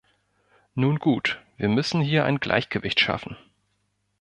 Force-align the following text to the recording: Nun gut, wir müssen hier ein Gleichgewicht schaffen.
Nun 0.73 0.97
gut, 0.97 1.39
wir 1.57 1.69
müssen 1.69 2.01
hier 2.01 2.25
ein 2.25 2.39
Gleichgewicht 2.39 2.99
schaffen. 2.99 3.37